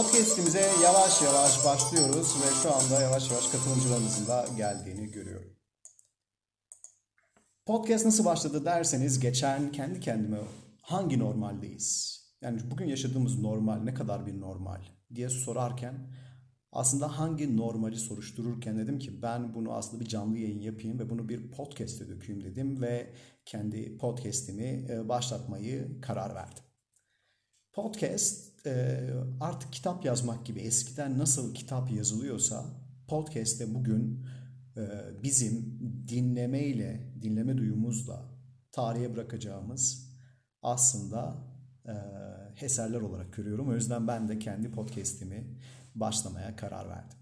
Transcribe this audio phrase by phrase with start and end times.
[0.00, 5.56] Podcast'imize yavaş yavaş başlıyoruz ve şu anda yavaş yavaş katılımcılarımızın da geldiğini görüyorum.
[7.66, 10.38] Podcast nasıl başladı derseniz geçen kendi kendime
[10.82, 12.20] hangi normaldeyiz?
[12.42, 14.80] Yani bugün yaşadığımız normal ne kadar bir normal
[15.14, 15.94] diye sorarken
[16.72, 21.28] aslında hangi normali soruştururken dedim ki ben bunu aslında bir canlı yayın yapayım ve bunu
[21.28, 23.14] bir podcast'e dökeyim dedim ve
[23.44, 26.64] kendi podcast'imi e, başlatmayı karar verdim.
[27.72, 29.00] Podcast e,
[29.40, 32.64] artık kitap yazmak gibi eskiden nasıl kitap yazılıyorsa
[33.08, 34.26] podcast'te bugün
[34.76, 34.82] e,
[35.22, 35.78] bizim
[36.08, 38.30] dinlemeyle, dinleme duyumuzla
[38.72, 40.10] tarihe bırakacağımız
[40.62, 41.50] aslında
[42.60, 43.68] eserler olarak görüyorum.
[43.68, 45.58] O yüzden ben de kendi podcast'imi
[45.94, 47.18] başlamaya karar verdim.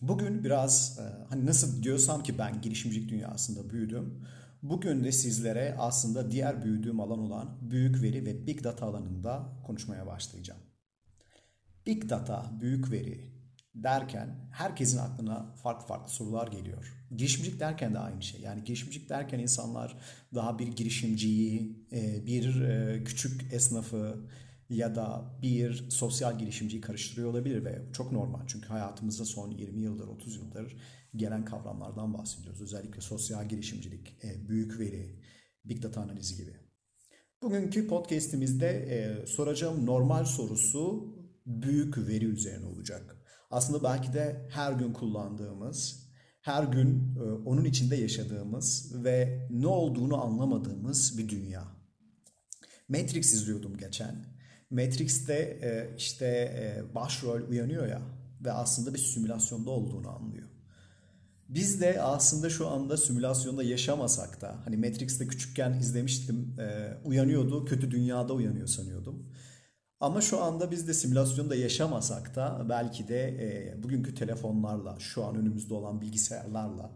[0.00, 4.26] Bugün biraz hani nasıl diyorsam ki ben girişimcilik dünyasında büyüdüm.
[4.62, 10.06] Bugün de sizlere aslında diğer büyüdüğüm alan olan büyük veri ve big data alanında konuşmaya
[10.06, 10.60] başlayacağım.
[11.86, 13.20] Big data, büyük veri
[13.74, 17.06] derken herkesin aklına farklı farklı sorular geliyor.
[17.16, 18.40] Girişimcilik derken de aynı şey.
[18.40, 19.96] Yani girişimcilik derken insanlar
[20.34, 24.28] daha bir girişimciyi, e, bir e, küçük esnafı
[24.70, 28.40] ya da bir sosyal girişimciyi karıştırıyor olabilir ve çok normal.
[28.46, 30.76] Çünkü hayatımızda son 20 yıldır, 30 yıldır
[31.16, 32.62] gelen kavramlardan bahsediyoruz.
[32.62, 35.20] Özellikle sosyal girişimcilik, e, büyük veri,
[35.64, 36.56] big data analizi gibi.
[37.42, 41.14] Bugünkü podcast'imizde e, soracağım normal sorusu
[41.46, 43.16] büyük veri üzerine olacak.
[43.50, 46.08] Aslında belki de her gün kullandığımız,
[46.40, 51.64] her gün e, onun içinde yaşadığımız ve ne olduğunu anlamadığımız bir dünya.
[52.88, 54.24] Matrix izliyordum geçen.
[54.70, 58.02] Matrix'te işte başrol uyanıyor ya
[58.44, 60.48] ve aslında bir simülasyonda olduğunu anlıyor.
[61.48, 67.90] Biz de aslında şu anda simülasyonda yaşamasak da hani Matrix'te küçükken izlemiştim e, uyanıyordu kötü
[67.90, 69.32] dünyada uyanıyor sanıyordum.
[70.00, 75.36] Ama şu anda biz de simülasyonda yaşamasak da belki de e, bugünkü telefonlarla şu an
[75.36, 76.90] önümüzde olan bilgisayarlarla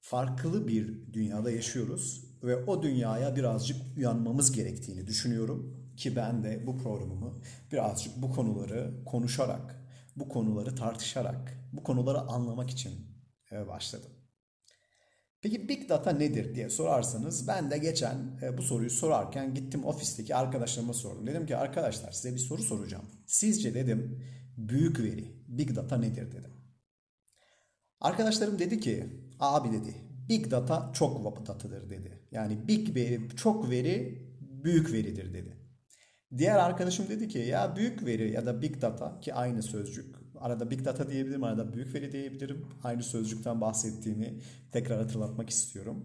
[0.00, 6.78] farklı bir dünyada yaşıyoruz ve o dünyaya birazcık uyanmamız gerektiğini düşünüyorum ki ben de bu
[6.78, 7.32] programımı
[7.72, 9.84] birazcık bu konuları konuşarak,
[10.16, 13.09] bu konuları tartışarak, bu konuları anlamak için
[13.50, 14.10] başladım.
[15.42, 20.36] Peki Big Data nedir diye sorarsanız ben de geçen e, bu soruyu sorarken gittim ofisteki
[20.36, 21.26] arkadaşlarıma sordum.
[21.26, 23.04] Dedim ki arkadaşlar size bir soru soracağım.
[23.26, 24.24] Sizce dedim
[24.56, 26.50] büyük veri, Big Data nedir dedim.
[28.00, 29.06] Arkadaşlarım dedi ki
[29.40, 29.94] abi dedi
[30.28, 32.20] Big Data çok datadır dedi.
[32.30, 35.56] Yani Big veri, çok veri büyük veridir dedi.
[36.38, 40.70] Diğer arkadaşım dedi ki ya büyük veri ya da Big Data ki aynı sözcük Arada
[40.70, 42.66] big data diyebilirim, arada büyük veri diyebilirim.
[42.84, 44.40] Aynı sözcükten bahsettiğimi
[44.72, 46.04] tekrar hatırlatmak istiyorum.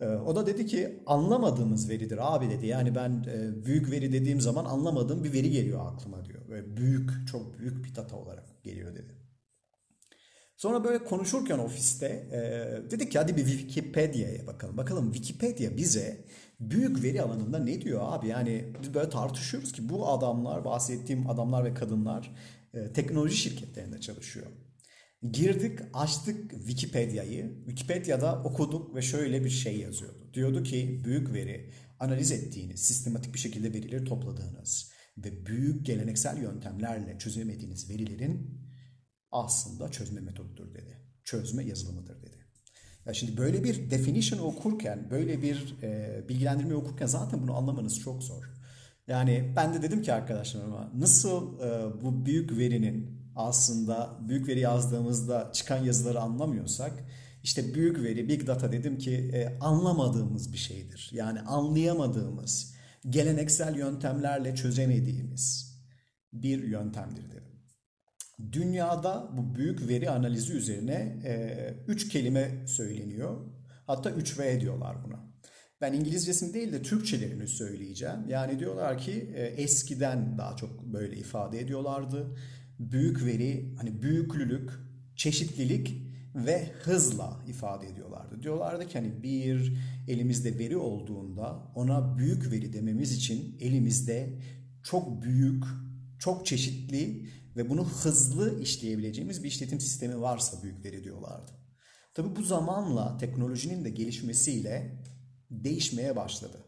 [0.00, 2.66] Ee, o da dedi ki anlamadığımız veridir abi dedi.
[2.66, 6.48] Yani ben e, büyük veri dediğim zaman anlamadığım bir veri geliyor aklıma diyor.
[6.48, 9.14] Böyle büyük, çok büyük bir data olarak geliyor dedi.
[10.56, 14.76] Sonra böyle konuşurken ofiste e, dedik ki hadi bir Wikipedia'ya bakalım.
[14.76, 16.24] Bakalım Wikipedia bize
[16.60, 18.28] büyük veri alanında ne diyor abi?
[18.28, 22.30] Yani biz böyle tartışıyoruz ki bu adamlar, bahsettiğim adamlar ve kadınlar
[22.94, 24.46] teknoloji şirketlerinde çalışıyor.
[25.32, 27.62] Girdik, açtık Wikipedia'yı.
[27.66, 30.30] Wikipedia'da okuduk ve şöyle bir şey yazıyordu.
[30.34, 31.70] Diyordu ki büyük veri
[32.00, 38.60] analiz ettiğiniz, sistematik bir şekilde verileri topladığınız ve büyük geleneksel yöntemlerle çözemediğiniz verilerin
[39.30, 41.00] aslında çözme metodudur dedi.
[41.24, 42.44] Çözme yazılımıdır dedi.
[43.06, 48.22] Ya şimdi böyle bir definition okurken, böyle bir e, bilgilendirme okurken zaten bunu anlamanız çok
[48.22, 48.53] zor.
[49.06, 55.50] Yani ben de dedim ki arkadaşlarıma nasıl e, bu büyük verinin aslında büyük veri yazdığımızda
[55.52, 57.04] çıkan yazıları anlamıyorsak
[57.42, 61.10] işte büyük veri, big data dedim ki e, anlamadığımız bir şeydir.
[61.12, 62.74] Yani anlayamadığımız,
[63.10, 65.74] geleneksel yöntemlerle çözemediğimiz
[66.32, 67.44] bir yöntemdir dedim.
[68.52, 73.36] Dünyada bu büyük veri analizi üzerine e, üç kelime söyleniyor.
[73.86, 75.33] Hatta 3V diyorlar buna.
[75.84, 78.28] Ben İngilizcesini değil de Türkçelerini söyleyeceğim.
[78.28, 82.36] Yani diyorlar ki e, eskiden daha çok böyle ifade ediyorlardı.
[82.78, 84.70] Büyük veri, hani büyüklülük,
[85.16, 85.96] çeşitlilik
[86.34, 88.42] ve hızla ifade ediyorlardı.
[88.42, 89.78] Diyorlardı ki hani bir
[90.08, 94.38] elimizde veri olduğunda ona büyük veri dememiz için elimizde
[94.82, 95.64] çok büyük,
[96.18, 101.52] çok çeşitli ve bunu hızlı işleyebileceğimiz bir işletim sistemi varsa büyük veri diyorlardı.
[102.14, 105.04] Tabi bu zamanla teknolojinin de gelişmesiyle
[105.64, 106.58] değişmeye başladı.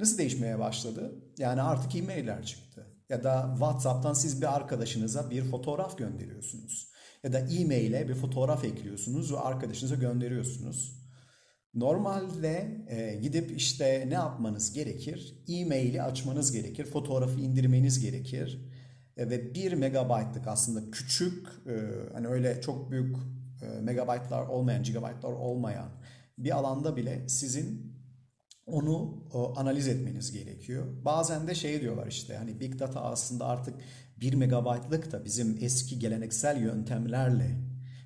[0.00, 1.12] Nasıl değişmeye başladı?
[1.38, 2.86] Yani artık e-mailler çıktı.
[3.08, 6.90] Ya da WhatsApp'tan siz bir arkadaşınıza bir fotoğraf gönderiyorsunuz.
[7.22, 10.98] Ya da e-mail'e bir fotoğraf ekliyorsunuz ve arkadaşınıza gönderiyorsunuz.
[11.74, 15.44] Normalde e, gidip işte ne yapmanız gerekir?
[15.48, 18.68] E-maili açmanız gerekir, fotoğrafı indirmeniz gerekir
[19.18, 21.74] E, ve 1 megabaytlık aslında küçük e,
[22.12, 23.16] hani öyle çok büyük
[23.62, 25.88] e, megabaytlar olmayan, gigabaytlar olmayan
[26.38, 27.97] bir alanda bile sizin
[28.68, 29.24] onu
[29.56, 30.86] analiz etmeniz gerekiyor.
[31.04, 33.74] Bazen de şey diyorlar işte hani Big Data aslında artık
[34.16, 37.58] 1 megabaytlık da bizim eski geleneksel yöntemlerle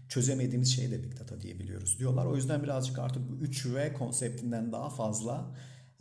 [0.08, 2.26] çözemediğimiz şey de Big Data diyebiliyoruz diyorlar.
[2.26, 5.54] O yüzden birazcık artık bu 3V konseptinden daha fazla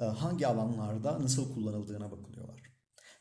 [0.09, 2.61] hangi alanlarda nasıl kullanıldığına bakılıyorlar.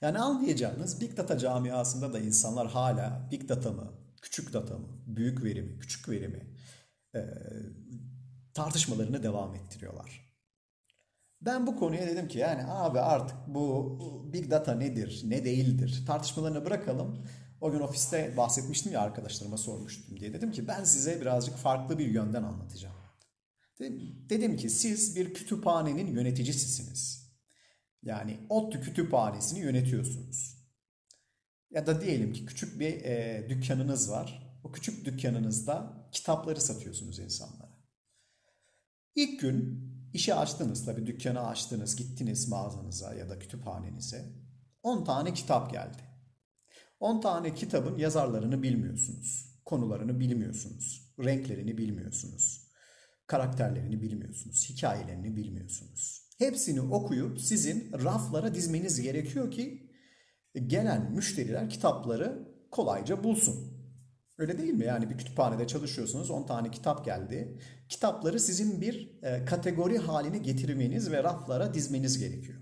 [0.00, 3.92] Yani anlayacağınız Big Data camiasında da insanlar hala Big Data mı,
[4.22, 6.54] küçük data mı, büyük veri mi, küçük veri mi
[7.14, 7.20] e,
[8.54, 10.29] tartışmalarını devam ettiriyorlar.
[11.40, 13.98] Ben bu konuya dedim ki yani abi artık bu
[14.32, 17.26] Big Data nedir, ne değildir tartışmalarını bırakalım.
[17.60, 20.32] O gün ofiste bahsetmiştim ya arkadaşlarıma sormuştum diye.
[20.32, 22.96] Dedim ki ben size birazcık farklı bir yönden anlatacağım.
[24.28, 27.31] Dedim ki siz bir kütüphanenin yöneticisisiniz.
[28.02, 30.60] Yani ODTÜ kütüphanesini yönetiyorsunuz.
[31.70, 34.56] Ya da diyelim ki küçük bir e, dükkanınız var.
[34.64, 37.70] O küçük dükkanınızda kitapları satıyorsunuz insanlara.
[39.14, 44.32] İlk gün işi açtınız tabii dükkanı açtınız, gittiniz mağazanıza ya da kütüphanenize.
[44.82, 45.98] 10 tane kitap geldi.
[47.00, 49.60] 10 tane kitabın yazarlarını bilmiyorsunuz.
[49.64, 51.14] Konularını bilmiyorsunuz.
[51.24, 52.70] Renklerini bilmiyorsunuz.
[53.26, 54.70] Karakterlerini bilmiyorsunuz.
[54.70, 56.30] Hikayelerini bilmiyorsunuz.
[56.38, 59.90] Hepsini okuyup sizin raflara dizmeniz gerekiyor ki
[60.66, 63.69] gelen müşteriler kitapları kolayca bulsun.
[64.40, 64.84] Öyle değil mi?
[64.84, 67.58] Yani bir kütüphanede çalışıyorsunuz 10 tane kitap geldi.
[67.88, 72.58] Kitapları sizin bir e, kategori haline getirmeniz ve raflara dizmeniz gerekiyor.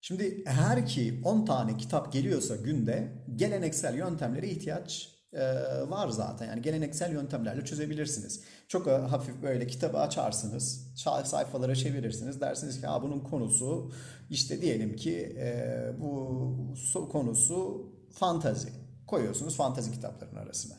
[0.00, 5.42] Şimdi her ki 10 tane kitap geliyorsa günde geleneksel yöntemlere ihtiyaç e,
[5.90, 6.46] var zaten.
[6.46, 8.40] Yani geleneksel yöntemlerle çözebilirsiniz.
[8.68, 10.92] Çok e, hafif böyle kitabı açarsınız,
[11.24, 12.40] sayfalara çevirirsiniz.
[12.40, 13.92] Dersiniz ki bunun konusu
[14.30, 16.74] işte diyelim ki e, bu
[17.12, 18.79] konusu fantazi.
[19.10, 20.74] Koyuyorsunuz fantazi kitapların arasına.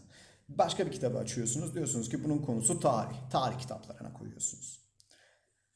[0.50, 3.16] Başka bir kitabı açıyorsunuz diyorsunuz ki bunun konusu tarih.
[3.32, 4.82] Tarih kitaplarına koyuyorsunuz.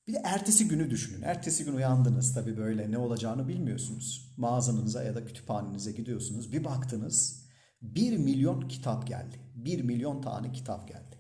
[0.08, 1.22] Bir de ertesi günü düşünün.
[1.22, 4.34] Ertesi gün uyandınız tabii böyle ne olacağını bilmiyorsunuz.
[4.38, 6.52] Mağazanıza ya da kütüphanenize gidiyorsunuz.
[6.52, 7.46] Bir baktınız
[7.82, 9.40] 1 milyon kitap geldi.
[9.56, 11.16] 1 milyon tane kitap geldi.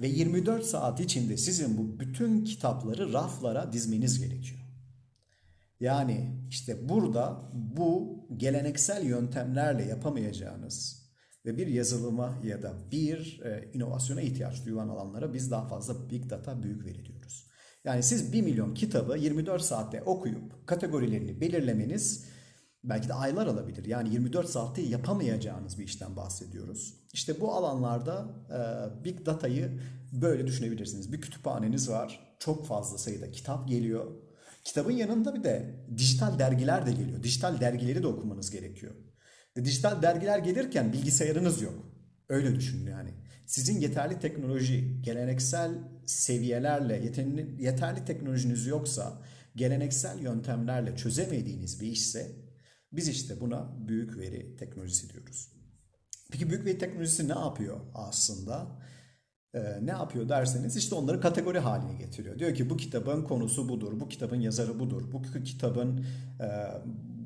[0.00, 4.60] Ve 24 saat içinde sizin bu bütün kitapları raflara dizmeniz gerekiyor.
[5.80, 11.08] Yani işte burada bu geleneksel yöntemlerle yapamayacağınız
[11.46, 16.30] ve bir yazılıma ya da bir e, inovasyona ihtiyaç duyulan alanlara biz daha fazla big
[16.30, 17.48] data büyük veri diyoruz.
[17.84, 22.24] Yani siz 1 milyon kitabı 24 saatte okuyup kategorilerini belirlemeniz
[22.84, 23.84] belki de aylar alabilir.
[23.84, 26.94] Yani 24 saatte yapamayacağınız bir işten bahsediyoruz.
[27.12, 29.80] İşte bu alanlarda e, Big Data'yı
[30.12, 31.12] böyle düşünebilirsiniz.
[31.12, 34.27] Bir kütüphaneniz var, çok fazla sayıda kitap geliyor.
[34.64, 37.22] Kitabın yanında bir de dijital dergiler de geliyor.
[37.22, 38.94] Dijital dergileri de okumanız gerekiyor.
[39.56, 41.92] Ve dijital dergiler gelirken bilgisayarınız yok.
[42.28, 43.10] Öyle düşünün yani.
[43.46, 45.70] Sizin yeterli teknoloji, geleneksel
[46.06, 49.22] seviyelerle yeterli, yeterli teknolojiniz yoksa,
[49.56, 52.48] geleneksel yöntemlerle çözemediğiniz bir işse
[52.92, 55.52] biz işte buna büyük veri teknolojisi diyoruz.
[56.32, 58.78] Peki büyük veri teknolojisi ne yapıyor aslında?
[59.54, 62.38] Ee, ne yapıyor derseniz işte onları kategori haline getiriyor.
[62.38, 66.06] Diyor ki bu kitabın konusu budur, bu kitabın yazarı budur, bu kitabın
[66.40, 66.46] e,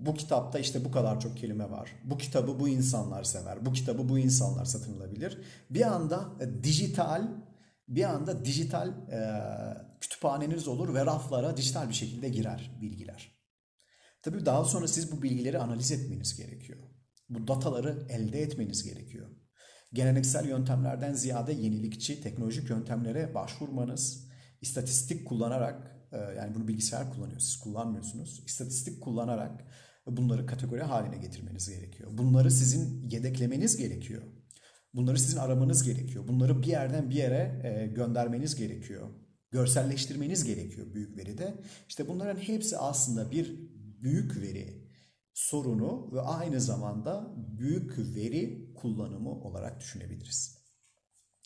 [0.06, 1.92] bu kitapta işte bu kadar çok kelime var.
[2.04, 3.66] Bu kitabı bu insanlar sever.
[3.66, 5.38] Bu kitabı bu insanlar satın alabilir.
[5.70, 7.28] Bir anda e, dijital
[7.88, 9.18] bir anda dijital e,
[10.00, 13.32] kütüphaneniz olur ve raflara dijital bir şekilde girer bilgiler.
[14.22, 16.78] Tabii daha sonra siz bu bilgileri analiz etmeniz gerekiyor.
[17.28, 19.28] Bu dataları elde etmeniz gerekiyor.
[19.92, 24.28] Geleneksel yöntemlerden ziyade yenilikçi teknolojik yöntemlere başvurmanız,
[24.60, 28.42] istatistik kullanarak e, yani bunu bilgisayar kullanıyor siz kullanmıyorsunuz.
[28.46, 29.64] İstatistik kullanarak
[30.06, 32.10] bunları kategori haline getirmeniz gerekiyor.
[32.12, 34.22] Bunları sizin yedeklemeniz gerekiyor.
[34.94, 36.28] Bunları sizin aramanız gerekiyor.
[36.28, 39.08] Bunları bir yerden bir yere e, göndermeniz gerekiyor.
[39.50, 41.54] Görselleştirmeniz gerekiyor büyük veride.
[41.88, 43.72] İşte bunların hepsi aslında bir
[44.02, 44.82] büyük veri
[45.34, 50.58] sorunu ve aynı zamanda büyük veri kullanımı olarak düşünebiliriz.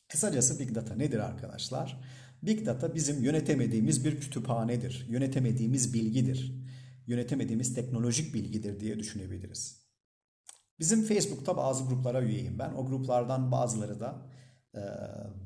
[0.08, 2.00] Kısacası Big Data nedir arkadaşlar?
[2.42, 5.06] Big Data bizim yönetemediğimiz bir kütüphanedir.
[5.08, 6.66] Yönetemediğimiz bilgidir
[7.06, 9.86] yönetemediğimiz teknolojik bilgidir diye düşünebiliriz.
[10.78, 12.72] Bizim Facebook'ta bazı gruplara üyeyim ben.
[12.72, 14.22] O gruplardan bazıları da
[14.74, 14.80] e,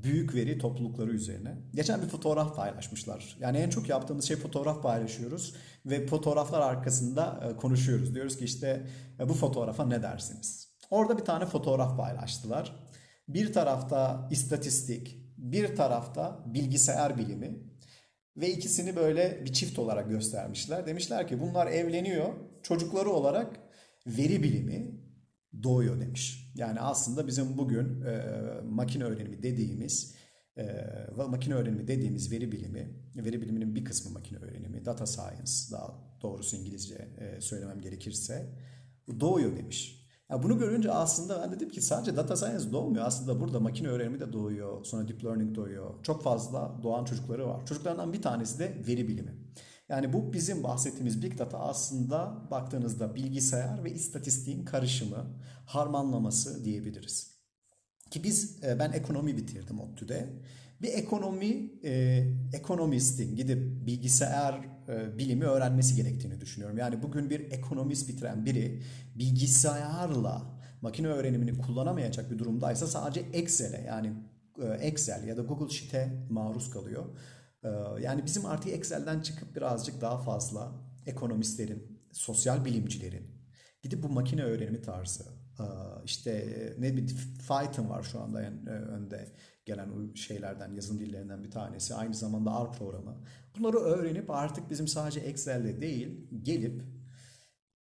[0.02, 1.58] büyük veri toplulukları üzerine.
[1.74, 3.36] Geçen bir fotoğraf paylaşmışlar.
[3.40, 5.54] Yani en çok yaptığımız şey fotoğraf paylaşıyoruz
[5.86, 8.14] ve fotoğraflar arkasında e, konuşuyoruz.
[8.14, 8.86] Diyoruz ki işte
[9.20, 10.69] e, bu fotoğrafa ne dersiniz?
[10.90, 12.90] Orada bir tane fotoğraf paylaştılar.
[13.28, 17.70] Bir tarafta istatistik, bir tarafta bilgisayar bilimi,
[18.36, 20.86] ve ikisini böyle bir çift olarak göstermişler.
[20.86, 22.28] Demişler ki bunlar evleniyor.
[22.62, 23.60] Çocukları olarak
[24.06, 25.00] veri bilimi
[25.62, 26.52] doğuyor demiş.
[26.54, 28.22] Yani aslında bizim bugün e,
[28.64, 30.14] makine öğrenimi dediğimiz
[30.58, 30.64] e,
[31.28, 36.56] makine öğrenimi dediğimiz veri bilimi, veri biliminin bir kısmı makine öğrenimi, data science daha doğrusu
[36.56, 38.46] İngilizce e, söylemem gerekirse
[39.20, 39.99] doğuyor demiş.
[40.30, 43.04] Ya bunu görünce aslında ben dedim ki sadece data science doğmuyor.
[43.04, 44.84] Aslında burada makine öğrenimi de doğuyor.
[44.84, 45.94] Sonra deep learning doğuyor.
[46.02, 47.66] Çok fazla doğan çocukları var.
[47.66, 49.34] Çocuklardan bir tanesi de veri bilimi.
[49.88, 55.26] Yani bu bizim bahsettiğimiz big data aslında baktığınızda bilgisayar ve istatistiğin karışımı,
[55.66, 57.30] harmanlaması diyebiliriz.
[58.10, 60.26] Ki biz e, ben ekonomi bitirdim ODTÜ'de.
[60.82, 64.60] Bir ekonomi e, ekonomistin gidip bilgisayar
[64.90, 66.78] e, bilimi öğrenmesi gerektiğini düşünüyorum.
[66.78, 68.82] Yani bugün bir ekonomist bitiren biri
[69.14, 74.12] bilgisayarla makine öğrenimini kullanamayacak bir durumdaysa sadece Excel'e yani
[74.62, 77.04] e, Excel ya da Google Sheet'e maruz kalıyor.
[77.64, 77.68] E,
[78.02, 80.72] yani bizim artık Excel'den çıkıp birazcık daha fazla
[81.06, 83.26] ekonomistlerin, sosyal bilimcilerin
[83.82, 85.24] gidip bu makine öğrenimi tarzı
[86.04, 86.46] işte
[86.78, 87.06] ne bir
[87.38, 89.32] Python var şu anda önde
[89.70, 91.94] gelen şeylerden, yazım dillerinden bir tanesi.
[91.94, 93.16] Aynı zamanda R programı.
[93.58, 96.82] Bunları öğrenip artık bizim sadece Excel'de değil, gelip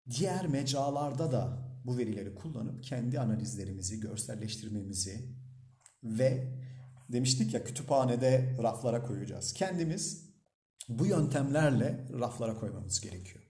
[0.09, 5.29] diğer mecralarda da bu verileri kullanıp kendi analizlerimizi, görselleştirmemizi
[6.03, 6.47] ve
[7.09, 9.53] demiştik ya kütüphanede raflara koyacağız.
[9.53, 10.29] Kendimiz
[10.89, 13.49] bu yöntemlerle raflara koymamız gerekiyor.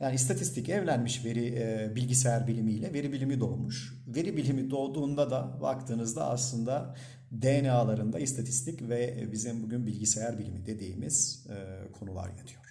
[0.00, 3.94] Yani istatistik evlenmiş veri e, bilgisayar bilimiyle veri bilimi doğmuş.
[4.06, 6.96] Veri bilimi doğduğunda da baktığınızda aslında
[7.32, 12.62] DNA'larında istatistik ve bizim bugün bilgisayar bilimi dediğimiz e, konular yatıyor.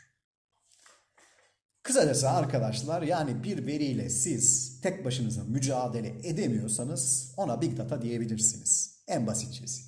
[1.83, 9.03] Kısacası arkadaşlar yani bir veriyle siz tek başınıza mücadele edemiyorsanız ona big data diyebilirsiniz.
[9.07, 9.81] En basitçesi.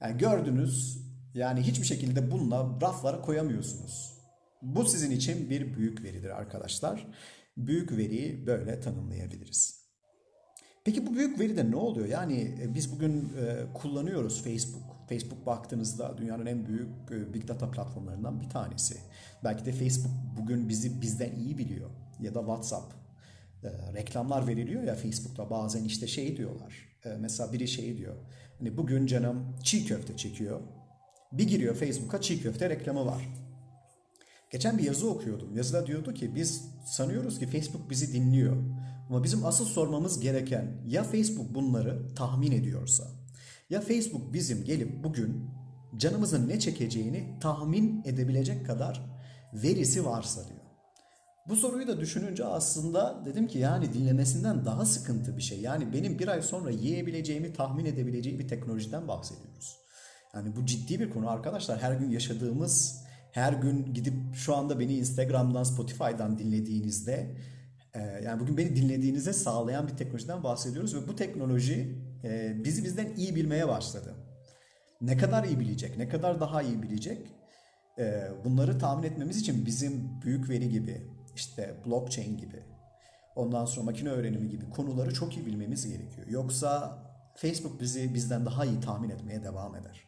[0.00, 0.98] Yani gördünüz
[1.34, 4.12] yani hiçbir şekilde bununla raflara koyamıyorsunuz.
[4.62, 7.06] Bu sizin için bir büyük veridir arkadaşlar.
[7.56, 9.75] Büyük veriyi böyle tanımlayabiliriz.
[10.86, 12.06] Peki bu büyük veride ne oluyor?
[12.06, 14.82] Yani e, biz bugün e, kullanıyoruz Facebook.
[15.08, 18.96] Facebook baktığınızda dünyanın en büyük e, big data platformlarından bir tanesi.
[19.44, 21.90] Belki de Facebook bugün bizi bizden iyi biliyor.
[22.20, 22.94] Ya da WhatsApp.
[23.94, 26.98] reklamlar veriliyor ya Facebook'ta bazen işte şey diyorlar.
[27.20, 28.14] mesela biri şey diyor.
[28.58, 30.60] Hani bugün canım çiğ köfte çekiyor.
[31.32, 33.28] Bir giriyor Facebook'a çiğ köfte reklamı var.
[34.50, 35.56] Geçen bir yazı okuyordum.
[35.56, 38.56] Yazıda diyordu ki biz sanıyoruz ki Facebook bizi dinliyor.
[39.08, 43.04] Ama bizim asıl sormamız gereken ya Facebook bunları tahmin ediyorsa
[43.70, 45.50] ya Facebook bizim gelip bugün
[45.96, 49.02] canımızın ne çekeceğini tahmin edebilecek kadar
[49.52, 50.60] verisi varsa diyor.
[51.48, 55.60] Bu soruyu da düşününce aslında dedim ki yani dinlemesinden daha sıkıntı bir şey.
[55.60, 59.76] Yani benim bir ay sonra yiyebileceğimi tahmin edebileceği bir teknolojiden bahsediyoruz.
[60.34, 61.82] Yani bu ciddi bir konu arkadaşlar.
[61.82, 67.36] Her gün yaşadığımız her gün gidip şu anda beni Instagram'dan, Spotify'dan dinlediğinizde
[68.24, 73.34] yani bugün beni dinlediğinize sağlayan bir teknolojiden bahsediyoruz ve bu teknoloji e, bizi bizden iyi
[73.34, 74.14] bilmeye başladı.
[75.00, 77.26] Ne kadar iyi bilecek, ne kadar daha iyi bilecek
[77.98, 82.62] e, bunları tahmin etmemiz için bizim büyük veri gibi, işte blockchain gibi,
[83.36, 86.26] ondan sonra makine öğrenimi gibi konuları çok iyi bilmemiz gerekiyor.
[86.26, 87.02] Yoksa
[87.36, 90.06] Facebook bizi bizden daha iyi tahmin etmeye devam eder.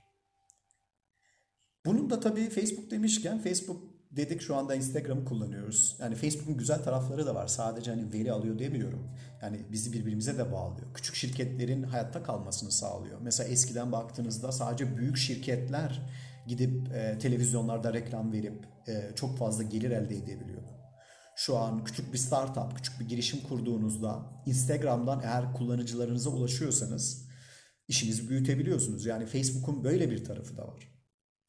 [1.87, 5.97] Bunun da tabii Facebook demişken Facebook dedik şu anda Instagram'ı kullanıyoruz.
[6.00, 7.47] Yani Facebook'un güzel tarafları da var.
[7.47, 9.11] Sadece hani veri alıyor demiyorum.
[9.43, 10.95] Yani bizi birbirimize de bağlıyor.
[10.95, 13.19] Küçük şirketlerin hayatta kalmasını sağlıyor.
[13.23, 16.03] Mesela eskiden baktığınızda sadece büyük şirketler
[16.47, 20.69] gidip e, televizyonlarda reklam verip e, çok fazla gelir elde edebiliyordu.
[21.37, 27.29] Şu an küçük bir startup, küçük bir girişim kurduğunuzda Instagram'dan eğer kullanıcılarınıza ulaşıyorsanız
[27.88, 29.07] işinizi büyütebiliyorsunuz.
[29.07, 30.99] Yani Facebook'un böyle bir tarafı da var.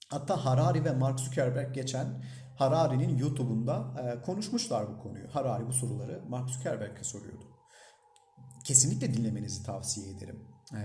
[0.10, 2.24] Hatta Harari ve Mark Zuckerberg geçen
[2.60, 5.28] Harari'nin YouTube'unda e, konuşmuşlar bu konuyu.
[5.32, 7.44] Harari bu soruları Mark Zuckerberg'e soruyordu.
[8.64, 10.40] Kesinlikle dinlemenizi tavsiye ederim.
[10.74, 10.80] E,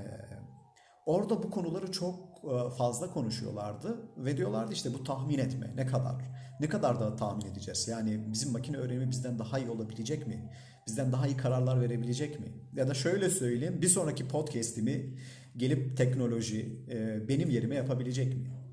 [1.06, 6.14] orada bu konuları çok e, fazla konuşuyorlardı ve diyorlardı işte bu tahmin etme ne kadar
[6.60, 10.50] ne kadar da tahmin edeceğiz yani bizim makine öğrenimi bizden daha iyi olabilecek mi
[10.86, 15.18] bizden daha iyi kararlar verebilecek mi ya da şöyle söyleyeyim bir sonraki podcast'imi
[15.56, 18.63] gelip teknoloji e, benim yerime yapabilecek mi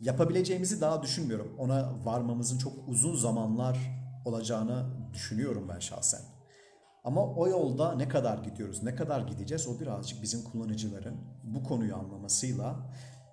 [0.00, 1.54] yapabileceğimizi daha düşünmüyorum.
[1.58, 3.78] Ona varmamızın çok uzun zamanlar
[4.24, 6.20] olacağını düşünüyorum ben şahsen.
[7.04, 11.96] Ama o yolda ne kadar gidiyoruz, ne kadar gideceğiz o birazcık bizim kullanıcıların bu konuyu
[11.96, 12.76] anlamasıyla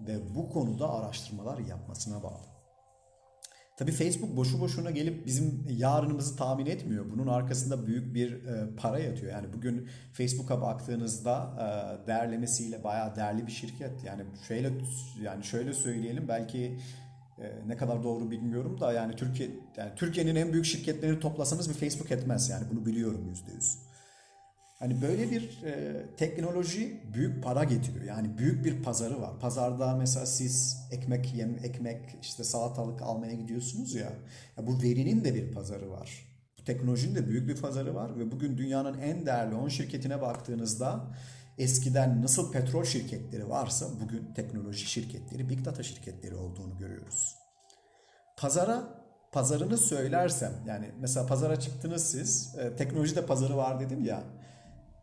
[0.02, 2.57] ve bu konuda araştırmalar yapmasına bağlı.
[3.78, 7.06] Tabii Facebook boşu boşuna gelip bizim yarınımızı tahmin etmiyor.
[7.12, 9.32] Bunun arkasında büyük bir e, para yatıyor.
[9.32, 14.04] Yani bugün Facebook'a baktığınızda e, değerlemesiyle bayağı değerli bir şirket.
[14.04, 14.72] Yani şöyle
[15.24, 16.80] yani şöyle söyleyelim belki
[17.42, 21.74] E, ne kadar doğru bilmiyorum da yani Türkiye yani Türkiye'nin en büyük şirketlerini toplasanız bir
[21.74, 23.87] Facebook etmez yani bunu biliyorum yüzde yüz.
[24.80, 28.06] Hani böyle bir e, teknoloji büyük para getiriyor.
[28.06, 29.40] Yani büyük bir pazarı var.
[29.40, 34.14] Pazarda mesela siz ekmek yem ekmek işte salatalık almaya gidiyorsunuz ya.
[34.58, 36.28] ya bu verinin de bir pazarı var.
[36.60, 41.08] Bu teknolojinin de büyük bir pazarı var ve bugün dünyanın en değerli 10 şirketine baktığınızda
[41.58, 47.36] eskiden nasıl petrol şirketleri varsa bugün teknoloji şirketleri, big data şirketleri olduğunu görüyoruz.
[48.38, 48.84] Pazara
[49.32, 54.24] pazarını söylersem yani mesela pazara çıktınız siz e, teknolojide pazarı var dedim ya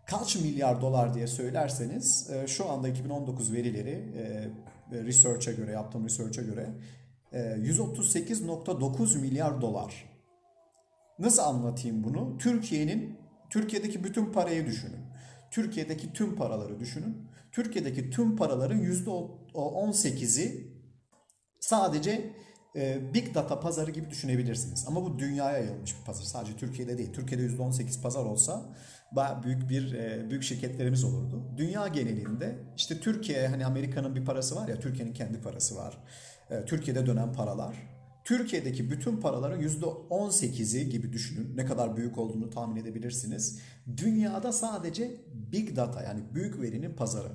[0.06, 3.90] kaç milyar dolar diye söylerseniz e, şu anda 2019 verileri
[4.92, 6.70] e, research'a göre yaptığım research'a göre
[7.32, 10.14] e, 138.9 milyar dolar.
[11.18, 12.38] Nasıl anlatayım bunu?
[12.38, 13.18] Türkiye'nin
[13.50, 15.04] Türkiye'deki bütün parayı düşünün.
[15.50, 17.28] Türkiye'deki tüm paraları düşünün.
[17.52, 20.74] Türkiye'deki tüm paraların %18'i
[21.60, 22.32] sadece
[22.76, 24.84] e, Big Data pazarı gibi düşünebilirsiniz.
[24.88, 26.22] Ama bu dünyaya yayılmış bir pazar.
[26.22, 27.12] Sadece Türkiye'de değil.
[27.12, 28.62] Türkiye'de %18 pazar olsa
[29.16, 31.42] büyük bir e, büyük şirketlerimiz olurdu.
[31.56, 35.98] Dünya genelinde işte Türkiye hani Amerika'nın bir parası var ya Türkiye'nin kendi parası var.
[36.50, 37.94] E, Türkiye'de dönen paralar.
[38.24, 41.56] Türkiye'deki bütün paraların %18'i gibi düşünün.
[41.56, 43.60] Ne kadar büyük olduğunu tahmin edebilirsiniz.
[43.96, 45.20] Dünyada sadece
[45.52, 47.32] Big Data yani büyük verinin pazarı.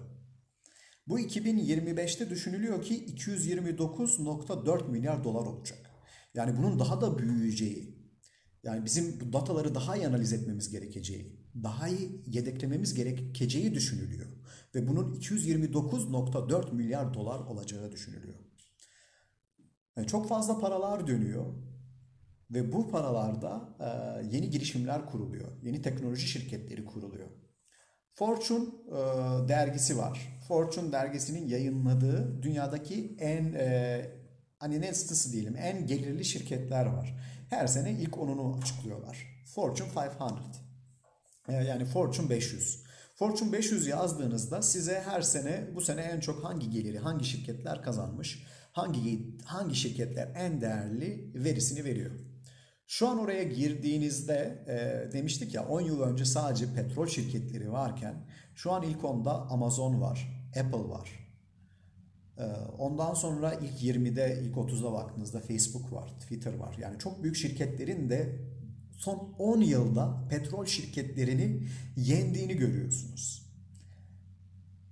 [1.08, 5.80] Bu 2025'te düşünülüyor ki 229.4 milyar dolar olacak.
[6.34, 8.00] Yani bunun daha da büyüyeceği,
[8.64, 14.28] yani bizim bu dataları daha iyi analiz etmemiz gerekeceği, daha iyi yedeklememiz gerekeceği düşünülüyor.
[14.76, 18.36] Ve bunun 229.4 milyar dolar olacağı düşünülüyor.
[19.98, 21.46] Yani çok fazla paralar dönüyor
[22.52, 23.78] ve bu paralarda
[24.32, 27.30] yeni girişimler kuruluyor, yeni teknoloji şirketleri kuruluyor.
[28.14, 28.66] Fortune
[29.48, 30.40] dergisi var.
[30.48, 33.54] Fortune dergisinin yayınladığı dünyadaki en
[34.58, 37.20] hani ne sitesi diyelim en gelirli şirketler var.
[37.50, 39.44] Her sene ilk onunu açıklıyorlar.
[39.46, 40.69] Fortune 500.
[41.52, 42.84] Yani Fortune 500.
[43.16, 48.44] Fortune 500 yazdığınızda size her sene bu sene en çok hangi geliri, hangi şirketler kazanmış,
[48.72, 52.12] hangi hangi şirketler en değerli verisini veriyor.
[52.88, 58.16] Şu an oraya girdiğinizde e, demiştik ya 10 yıl önce sadece petrol şirketleri varken
[58.56, 61.10] şu an ilk onda Amazon var, Apple var.
[62.38, 62.44] E,
[62.78, 66.76] ondan sonra ilk 20'de, ilk 30'da baktığınızda Facebook var, Twitter var.
[66.80, 68.40] Yani çok büyük şirketlerin de
[69.00, 73.50] son 10 yılda petrol şirketlerini yendiğini görüyorsunuz.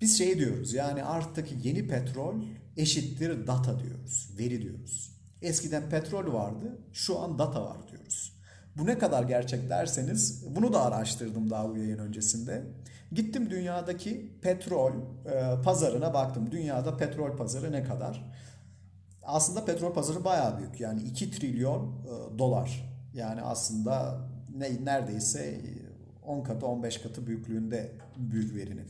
[0.01, 2.35] Biz şey diyoruz yani artık yeni petrol
[2.77, 5.11] eşittir data diyoruz, veri diyoruz.
[5.41, 8.33] Eskiden petrol vardı, şu an data var diyoruz.
[8.77, 12.63] Bu ne kadar gerçek derseniz bunu da araştırdım daha bu yayın öncesinde.
[13.11, 16.51] Gittim dünyadaki petrol e, pazarına baktım.
[16.51, 18.31] Dünyada petrol pazarı ne kadar?
[19.23, 20.79] Aslında petrol pazarı bayağı büyük.
[20.79, 22.96] Yani 2 trilyon e, dolar.
[23.17, 24.21] Yani aslında
[24.57, 25.61] ne, neredeyse
[26.25, 28.87] 10 katı 15 katı büyüklüğünde büyük verinin.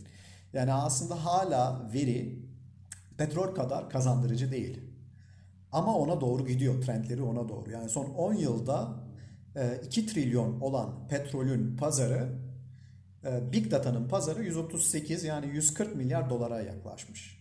[0.54, 2.40] Yani aslında hala veri
[3.18, 4.82] petrol kadar kazandırıcı değil.
[5.72, 6.82] Ama ona doğru gidiyor.
[6.82, 7.72] Trendleri ona doğru.
[7.72, 8.94] Yani son 10 yılda
[9.86, 12.30] 2 e, trilyon olan petrolün pazarı
[13.26, 17.38] e, Big Data'nın pazarı 138 yani 140 milyar dolara yaklaşmış.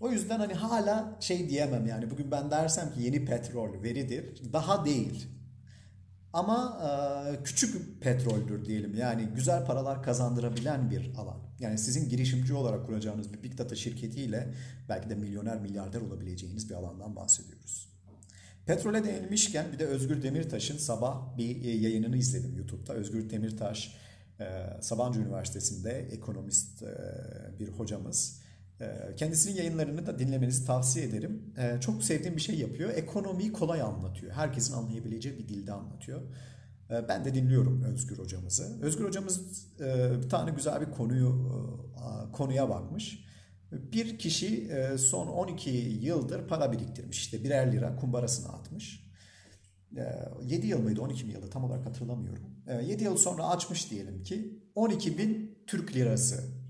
[0.00, 4.52] O yüzden hani hala şey diyemem yani bugün ben dersem ki yeni petrol veridir.
[4.52, 5.28] Daha değil.
[6.32, 6.78] Ama
[7.44, 8.94] küçük petroldür diyelim.
[8.94, 11.38] Yani güzel paralar kazandırabilen bir alan.
[11.60, 14.54] Yani sizin girişimci olarak kuracağınız bir Big Data şirketiyle
[14.88, 17.88] belki de milyoner milyarder olabileceğiniz bir alandan bahsediyoruz.
[18.66, 22.92] Petrole değinmişken bir de Özgür Demirtaş'ın sabah bir yayınını izledim YouTube'da.
[22.92, 23.96] Özgür Demirtaş
[24.80, 26.82] Sabancı Üniversitesi'nde ekonomist
[27.58, 28.41] bir hocamız.
[28.80, 31.54] E, kendisinin yayınlarını da dinlemenizi tavsiye ederim.
[31.80, 32.90] Çok sevdiğim bir şey yapıyor.
[32.90, 34.32] Ekonomiyi kolay anlatıyor.
[34.32, 36.22] Herkesin anlayabileceği bir dilde anlatıyor.
[37.08, 38.78] Ben de dinliyorum Özgür hocamızı.
[38.82, 39.66] Özgür hocamız
[40.22, 41.52] bir tane güzel bir konuyu
[42.32, 43.24] konuya bakmış.
[43.72, 47.18] Bir kişi son 12 yıldır para biriktirmiş.
[47.18, 49.12] İşte birer lira kumbarasına atmış.
[50.42, 52.44] 7 yıl mıydı 12 mi yıldı tam olarak hatırlamıyorum.
[52.86, 56.61] 7 yıl sonra açmış diyelim ki 12 bin Türk lirası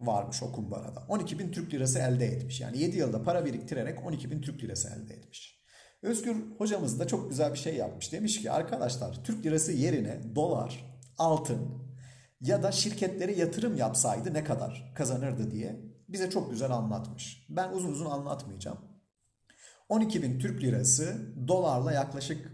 [0.00, 1.04] varmış o kumbarada.
[1.08, 2.60] 12 bin Türk lirası elde etmiş.
[2.60, 5.64] Yani 7 yılda para biriktirerek 12 bin Türk lirası elde etmiş.
[6.02, 8.12] Özgür hocamız da çok güzel bir şey yapmış.
[8.12, 11.84] Demiş ki arkadaşlar Türk lirası yerine dolar, altın
[12.40, 17.46] ya da şirketlere yatırım yapsaydı ne kadar kazanırdı diye bize çok güzel anlatmış.
[17.48, 18.78] Ben uzun uzun anlatmayacağım.
[19.88, 22.53] 12 bin Türk lirası dolarla yaklaşık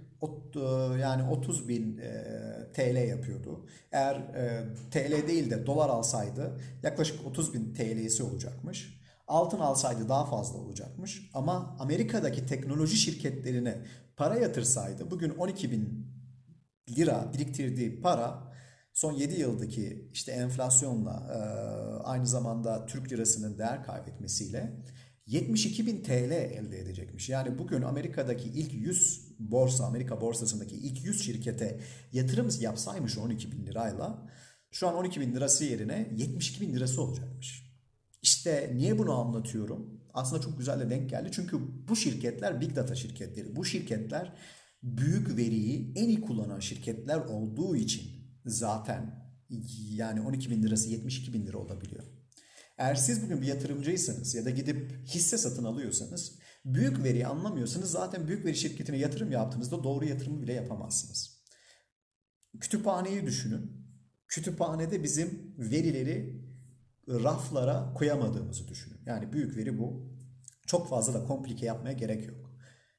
[0.99, 2.25] yani 30 bin e,
[2.75, 3.67] TL yapıyordu.
[3.93, 9.01] Eğer e, TL değil de dolar alsaydı yaklaşık 30 bin TL'si olacakmış.
[9.27, 11.31] Altın alsaydı daha fazla olacakmış.
[11.35, 13.79] Ama Amerika'daki teknoloji şirketlerine
[14.17, 16.07] para yatırsaydı bugün 12 bin
[16.97, 18.53] lira biriktirdiği para
[18.93, 21.13] son 7 yıldaki işte enflasyonla
[22.05, 24.73] aynı zamanda Türk lirasının değer kaybetmesiyle
[25.27, 27.29] 72 bin TL elde edecekmiş.
[27.29, 31.81] Yani bugün Amerika'daki ilk 100 borsa, Amerika borsasındaki ilk 100 şirkete
[32.13, 34.29] yatırım yapsaymış 12 bin lirayla
[34.71, 37.71] şu an 12 bin lirası yerine 72 bin lirası olacakmış.
[38.23, 40.01] İşte niye bunu anlatıyorum?
[40.15, 41.29] Aslında çok güzel de denk geldi.
[41.33, 43.57] Çünkü bu şirketler big data şirketleri.
[43.57, 44.33] Bu şirketler
[44.83, 48.03] büyük veriyi en iyi kullanan şirketler olduğu için
[48.47, 49.31] zaten
[49.91, 52.05] yani 12 bin lirası 72 bin lira olabiliyor.
[52.79, 58.29] Eğer siz bugün bir yatırımcıysanız ya da gidip hisse satın alıyorsanız büyük veriyi anlamıyorsanız zaten
[58.29, 61.41] büyük veri şirketine yatırım yaptığınızda doğru yatırımı bile yapamazsınız.
[62.61, 63.87] Kütüphaneyi düşünün.
[64.29, 66.45] Kütüphanede bizim verileri
[67.09, 69.01] raflara koyamadığımızı düşünün.
[69.07, 70.11] Yani büyük veri bu.
[70.67, 72.51] Çok fazla da komplike yapmaya gerek yok.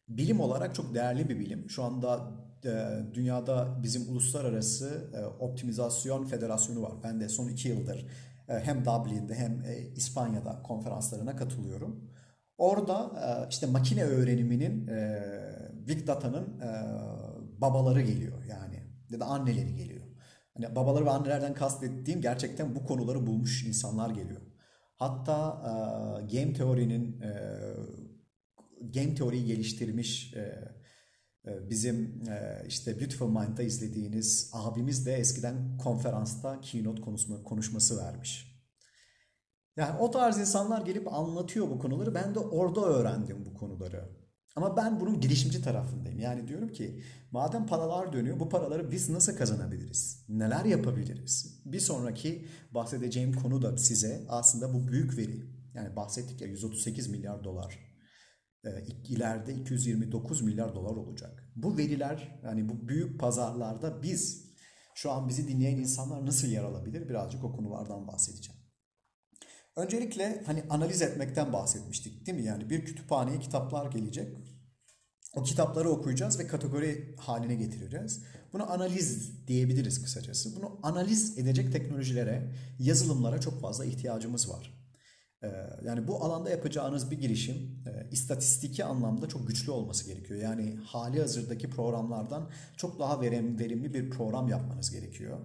[0.07, 1.69] Bilim olarak çok değerli bir bilim.
[1.69, 2.31] Şu anda
[2.65, 2.69] e,
[3.13, 6.93] dünyada bizim uluslararası e, optimizasyon federasyonu var.
[7.03, 8.07] Ben de son iki yıldır
[8.49, 9.63] e, hem Dublin'de hem
[9.95, 12.11] İspanya'da konferanslarına katılıyorum.
[12.61, 14.87] Orada e, işte makine öğreniminin
[15.87, 16.61] Big Data'nın
[17.57, 20.05] babaları geliyor yani ya da anneleri geliyor.
[20.53, 24.41] Hani babaları ve annelerden kastettiğim gerçekten bu konuları bulmuş insanlar geliyor.
[24.95, 25.61] Hatta
[26.31, 27.19] game teorinin
[28.93, 30.33] game teoriyi geliştirmiş
[31.45, 38.50] bizim e, işte Beautiful Mind'da izlediğiniz abimiz de eskiden konferansta keynote konuşma, konuşması vermiş.
[39.77, 42.15] Yani o tarz insanlar gelip anlatıyor bu konuları.
[42.15, 44.21] Ben de orada öğrendim bu konuları.
[44.55, 46.19] Ama ben bunun girişimci tarafındayım.
[46.19, 50.25] Yani diyorum ki madem paralar dönüyor bu paraları biz nasıl kazanabiliriz?
[50.29, 51.61] Neler yapabiliriz?
[51.65, 55.51] Bir sonraki bahsedeceğim konu da size aslında bu büyük veri.
[55.73, 57.91] Yani bahsettik ya 138 milyar dolar
[58.65, 58.69] e,
[59.07, 61.51] ileride 229 milyar dolar olacak.
[61.55, 64.51] Bu veriler yani bu büyük pazarlarda biz
[64.95, 67.09] şu an bizi dinleyen insanlar nasıl yer alabilir?
[67.09, 68.60] Birazcık o konulardan bahsedeceğim.
[69.75, 72.43] Öncelikle hani analiz etmekten bahsetmiştik değil mi?
[72.43, 74.37] Yani bir kütüphaneye kitaplar gelecek.
[75.35, 78.23] O kitapları okuyacağız ve kategori haline getireceğiz.
[78.53, 80.55] Bunu analiz diyebiliriz kısacası.
[80.55, 84.81] Bunu analiz edecek teknolojilere, yazılımlara çok fazla ihtiyacımız var.
[85.43, 85.47] Ee,
[85.85, 87.55] yani bu alanda yapacağınız bir girişim
[87.87, 90.39] e, istatistiki anlamda çok güçlü olması gerekiyor.
[90.39, 95.37] Yani hali hazırdaki programlardan çok daha verimli bir program yapmanız gerekiyor.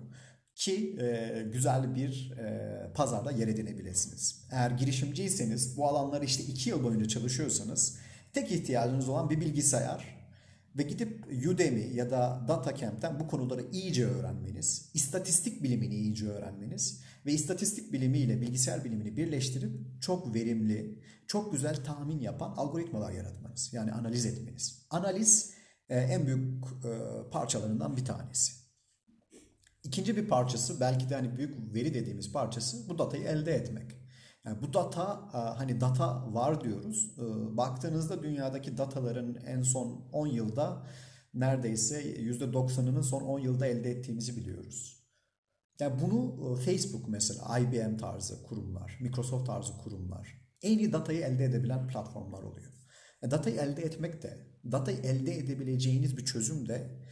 [0.56, 4.46] Ki e, güzel bir e, pazarda yer edinebilirsiniz.
[4.50, 7.98] Eğer girişimciyseniz bu alanları işte iki yıl boyunca çalışıyorsanız
[8.32, 10.16] tek ihtiyacınız olan bir bilgisayar
[10.76, 17.32] ve gidip Udemy ya da DataCamp'ten bu konuları iyice öğrenmeniz, istatistik bilimini iyice öğrenmeniz ve
[17.32, 23.72] istatistik bilimi ile bilgisayar bilimini birleştirip çok verimli, çok güzel tahmin yapan algoritmalar yaratmanız.
[23.72, 24.86] Yani analiz etmeniz.
[24.90, 25.50] Analiz
[25.88, 26.90] e, en büyük e,
[27.30, 28.65] parçalarından bir tanesi.
[29.86, 33.90] İkinci bir parçası belki de hani büyük veri dediğimiz parçası bu datayı elde etmek.
[34.44, 37.18] Yani bu data e, hani data var diyoruz.
[37.18, 40.86] E, baktığınızda dünyadaki dataların en son 10 yılda
[41.34, 45.06] neredeyse %90'ının son 10 yılda elde ettiğimizi biliyoruz.
[45.80, 51.44] Yani bunu e, Facebook mesela IBM tarzı kurumlar, Microsoft tarzı kurumlar en iyi datayı elde
[51.44, 52.72] edebilen platformlar oluyor.
[53.30, 57.05] Datayı elde etmek de, datayı elde edebileceğiniz bir çözüm de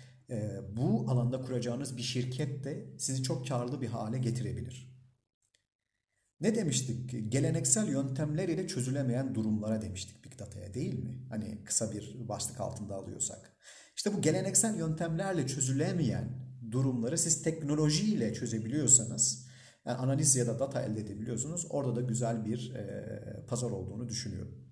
[0.76, 4.94] bu alanda kuracağınız bir şirket de sizi çok karlı bir hale getirebilir.
[6.40, 7.32] Ne demiştik?
[7.32, 11.26] Geleneksel yöntemler ile çözülemeyen durumlara demiştik Big Data'ya değil mi?
[11.28, 13.56] Hani kısa bir başlık altında alıyorsak.
[13.96, 19.46] İşte bu geleneksel yöntemlerle çözülemeyen durumları siz teknolojiyle çözebiliyorsanız,
[19.86, 21.66] yani analiz ya da data elde edebiliyorsunuz.
[21.70, 24.63] Orada da güzel bir e, pazar olduğunu düşünüyorum.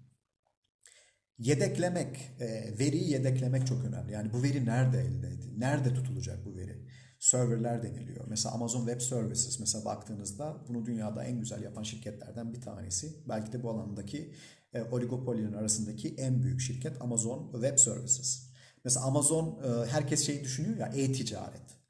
[1.42, 4.12] Yedeklemek, e, veriyi yedeklemek çok önemli.
[4.12, 5.60] Yani bu veri nerede elde edilir?
[5.60, 6.82] Nerede tutulacak bu veri?
[7.22, 8.24] serverler deniliyor.
[8.28, 13.28] Mesela Amazon Web Services mesela baktığınızda bunu dünyada en güzel yapan şirketlerden bir tanesi.
[13.28, 14.34] Belki de bu alandaki
[14.74, 18.50] e, oligopolinin arasındaki en büyük şirket Amazon Web Services.
[18.84, 21.82] Mesela Amazon e, herkes şey düşünüyor ya e-ticaret.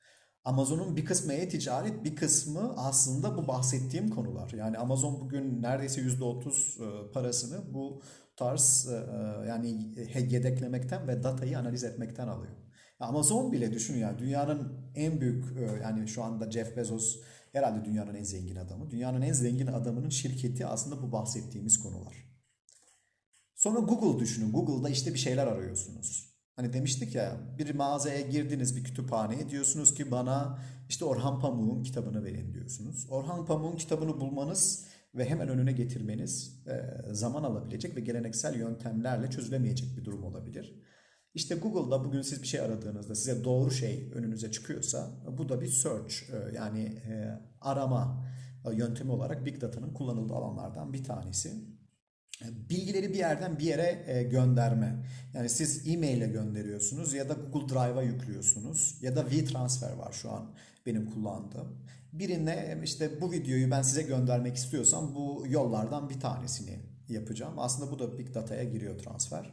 [0.44, 4.50] Amazon'un bir kısmı e-ticaret, bir kısmı aslında bu bahsettiğim konular.
[4.50, 8.02] Yani Amazon bugün neredeyse %30 e, parasını bu
[8.42, 12.52] tarz e, e, yani yedeklemekten ve datayı analiz etmekten alıyor.
[13.00, 17.20] Amazon bile düşün ya dünyanın en büyük e, yani şu anda Jeff Bezos
[17.52, 18.90] herhalde dünyanın en zengin adamı.
[18.90, 22.14] Dünyanın en zengin adamının şirketi aslında bu bahsettiğimiz konular.
[23.54, 24.52] Sonra Google düşünün.
[24.52, 26.32] Google'da işte bir şeyler arıyorsunuz.
[26.56, 32.24] Hani demiştik ya bir mağazaya girdiniz bir kütüphaneye diyorsunuz ki bana işte Orhan Pamuk'un kitabını
[32.24, 33.06] verin diyorsunuz.
[33.10, 39.96] Orhan Pamuk'un kitabını bulmanız ve hemen önüne getirmeniz e, zaman alabilecek ve geleneksel yöntemlerle çözülemeyecek
[39.96, 40.82] bir durum olabilir.
[41.34, 45.68] İşte Google'da bugün siz bir şey aradığınızda size doğru şey önünüze çıkıyorsa bu da bir
[45.68, 48.26] search e, yani e, arama
[48.72, 51.71] yöntemi olarak Big Data'nın kullanıldığı alanlardan bir tanesi.
[52.70, 55.04] Bilgileri bir yerden bir yere gönderme.
[55.34, 60.32] Yani siz e-mail ile gönderiyorsunuz ya da Google Drive'a yüklüyorsunuz ya da WeTransfer var şu
[60.32, 60.50] an
[60.86, 61.78] benim kullandığım.
[62.12, 66.78] Birine işte bu videoyu ben size göndermek istiyorsam bu yollardan bir tanesini
[67.08, 67.54] yapacağım.
[67.58, 69.52] Aslında bu da Big Data'ya giriyor transfer.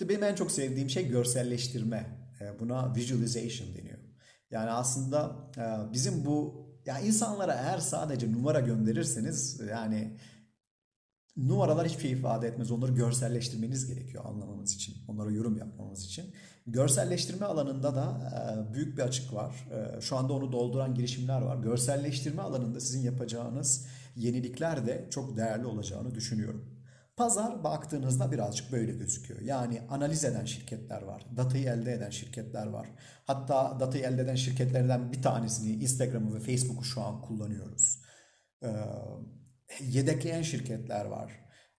[0.00, 2.06] Benim en çok sevdiğim şey görselleştirme.
[2.40, 3.98] E, buna visualization deniyor.
[4.50, 10.16] Yani aslında e, bizim bu ya insanlara eğer sadece numara gönderirseniz yani
[11.38, 12.70] numaralar hiçbir şey ifade etmez.
[12.70, 14.94] Onları görselleştirmeniz gerekiyor anlamamız için.
[15.08, 16.24] Onlara yorum yapmamız için.
[16.66, 18.30] Görselleştirme alanında da
[18.70, 19.68] e, büyük bir açık var.
[20.00, 21.56] Şu anda onu dolduran girişimler var.
[21.56, 26.78] Görselleştirme alanında sizin yapacağınız yenilikler de çok değerli olacağını düşünüyorum.
[27.16, 29.40] Pazar baktığınızda birazcık böyle gözüküyor.
[29.40, 31.26] Yani analiz eden şirketler var.
[31.36, 32.88] Datayı elde eden şirketler var.
[33.24, 38.02] Hatta datayı elde eden şirketlerden bir tanesini Instagram'ı ve Facebook'u şu an kullanıyoruz.
[38.62, 38.68] Ee,
[39.88, 41.32] yedekleyen şirketler var.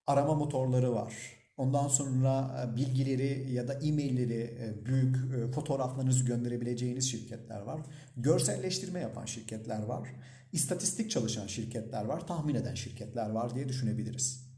[0.06, 1.14] Arama motorları var.
[1.60, 7.80] Ondan sonra e, bilgileri ya da e-mailleri, e, büyük e, fotoğraflarınızı gönderebileceğiniz şirketler var.
[8.16, 10.08] Görselleştirme yapan şirketler var.
[10.52, 12.26] İstatistik çalışan şirketler var.
[12.26, 14.50] Tahmin eden şirketler var diye düşünebiliriz.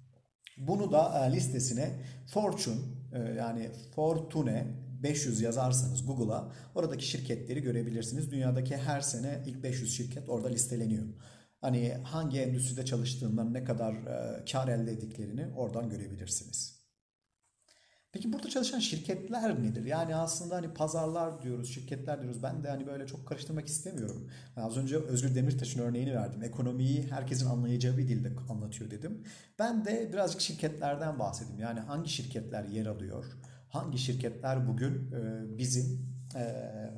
[0.59, 1.90] Bunu da listesine
[2.27, 2.81] Fortune
[3.37, 4.66] yani Fortune
[5.03, 8.31] 500 yazarsanız Google'a oradaki şirketleri görebilirsiniz.
[8.31, 11.07] Dünyadaki her sene ilk 500 şirket orada listeleniyor.
[11.62, 16.83] Hani hangi endüstride çalıştığından ne kadar e, kar elde ettiklerini oradan görebilirsiniz.
[18.12, 19.85] Peki burada çalışan şirketler nedir?
[19.85, 22.42] Yani aslında hani pazarlar diyoruz, şirketler diyoruz.
[22.42, 24.31] Ben de hani böyle çok karıştırmak istemiyorum.
[24.57, 26.42] Yani az önce Özgür Demirtaş'ın örneğini verdim.
[26.42, 29.25] Ekonomiyi herkesin anlayacağı bir dilde anlatıyor dedim.
[29.59, 31.61] Ben de birazcık şirketlerden bahsedeyim.
[31.61, 33.25] Yani hangi şirketler yer alıyor?
[33.68, 36.42] Hangi şirketler bugün e, bizim e,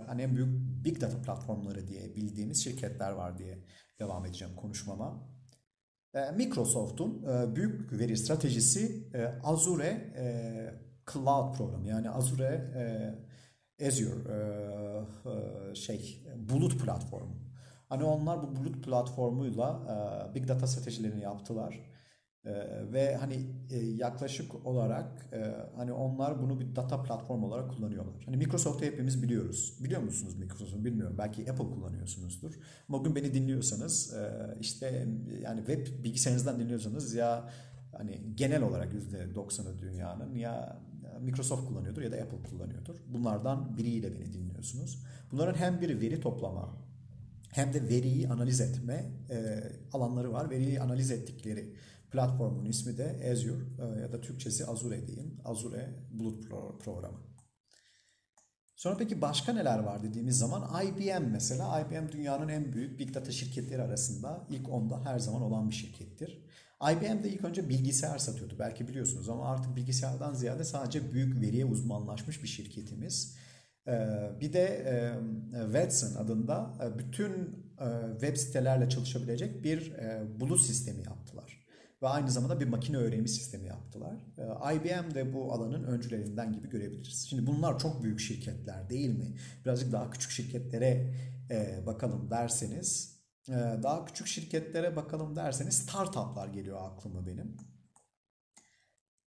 [0.07, 0.49] hani en büyük
[0.85, 3.59] big data platformları diye bildiğimiz şirketler var diye
[3.99, 5.29] devam edeceğim konuşmama.
[6.15, 7.27] E, Microsoft'un
[7.57, 9.09] büyük veri stratejisi
[9.43, 10.15] Azure
[11.13, 12.71] Cloud programı yani Azure
[13.79, 17.37] e, Azure e, e, şey bulut platformu.
[17.89, 19.81] Hani onlar bu bulut platformuyla
[20.31, 21.94] e, big data stratejilerini yaptılar.
[22.45, 22.53] E,
[22.93, 28.15] ve hani e, yaklaşık olarak e, hani onlar bunu bir data platform olarak kullanıyorlar.
[28.27, 29.79] Hani Microsoft'u hepimiz biliyoruz.
[29.85, 31.17] Biliyor musunuz Microsoft'u bilmiyorum.
[31.19, 32.55] Belki Apple kullanıyorsunuzdur.
[32.89, 34.31] Ama bugün beni dinliyorsanız e,
[34.61, 35.09] işte
[35.43, 37.49] yani web bilgisayarınızdan dinliyorsanız ya
[37.93, 40.83] hani genel olarak %90'ı dünyanın ya
[41.21, 42.97] Microsoft kullanıyordur ya da Apple kullanıyordur.
[43.07, 45.03] Bunlardan biriyle beni dinliyorsunuz.
[45.33, 46.77] Bunların hem bir veri toplama
[47.53, 50.51] hem de veriyi analiz etme e, alanları var.
[50.51, 51.75] Veriyi analiz ettikleri
[52.15, 55.41] platformun ismi de Azure e, ya da Türkçesi Azure diyeyim.
[55.45, 56.51] Azure Bulut
[56.85, 57.19] Programı.
[58.77, 61.81] Sonra peki başka neler var dediğimiz zaman IBM mesela.
[61.81, 66.45] IBM dünyanın en büyük big data şirketleri arasında ilk onda her zaman olan bir şirkettir.
[66.93, 71.65] IBM de ilk önce bilgisayar satıyordu belki biliyorsunuz ama artık bilgisayardan ziyade sadece büyük veriye
[71.65, 73.37] uzmanlaşmış bir şirketimiz.
[73.87, 74.85] Ee, bir de
[75.51, 77.33] Watson adında e, bütün
[77.81, 81.64] e, web sitelerle çalışabilecek bir e, bulut sistemi yaptılar.
[82.03, 84.15] Ve aynı zamanda bir makine öğrenimi sistemi yaptılar.
[84.39, 87.27] Ee, IBM de bu alanın öncülerinden gibi görebiliriz.
[87.31, 89.37] Şimdi bunlar çok büyük şirketler değil mi?
[89.65, 91.15] Birazcık daha küçük şirketlere
[91.87, 93.15] bakalım derseniz
[93.49, 93.53] ee,
[93.83, 97.57] daha küçük şirketlere bakalım derseniz startuplar geliyor aklıma benim.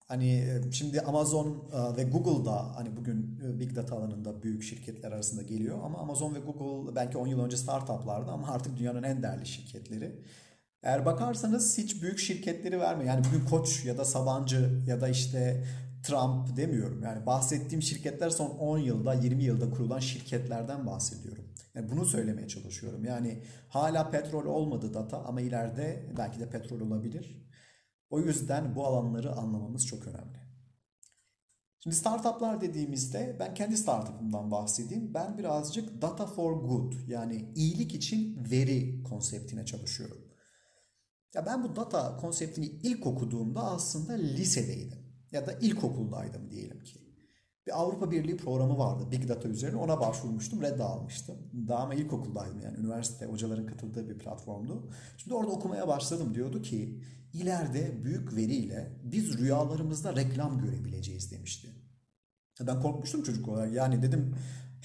[0.08, 4.63] Hani e, şimdi Amazon e, ve Google da hani bugün e, Big Data alanında büyük
[4.63, 9.04] şirketler arasında geliyor ama Amazon ve Google belki 10 yıl önce startuplardı ama artık dünyanın
[9.04, 10.21] en değerli şirketleri.
[10.85, 13.13] Eğer bakarsanız hiç büyük şirketleri vermiyor.
[13.13, 15.63] Yani bugün Koç ya da Sabancı ya da işte
[16.03, 17.03] Trump demiyorum.
[17.03, 21.43] Yani bahsettiğim şirketler son 10 yılda 20 yılda kurulan şirketlerden bahsediyorum.
[21.75, 23.05] Yani bunu söylemeye çalışıyorum.
[23.05, 27.47] Yani hala petrol olmadı data ama ileride belki de petrol olabilir.
[28.09, 30.39] O yüzden bu alanları anlamamız çok önemli.
[31.79, 35.13] Şimdi startuplar dediğimizde ben kendi startup'ımdan bahsedeyim.
[35.13, 40.24] Ben birazcık data for good yani iyilik için veri konseptine çalışıyorum.
[41.35, 44.99] Ya ben bu data konseptini ilk okuduğumda aslında lisedeydim
[45.31, 47.05] ya da ilkokuldaydım diyelim ki
[47.67, 49.77] bir Avrupa Birliği programı vardı Big Data üzerine.
[49.77, 51.35] Ona başvurmuştum, red almıştım.
[51.67, 54.89] Daha ama ilkokuldaydım yani üniversite hocaların katıldığı bir platformdu.
[55.17, 56.35] Şimdi orada okumaya başladım.
[56.35, 57.01] Diyordu ki
[57.33, 61.67] ileride büyük veriyle biz rüyalarımızda reklam görebileceğiz demişti.
[62.61, 63.73] Ben korkmuştum çocuk olarak.
[63.73, 64.35] Yani dedim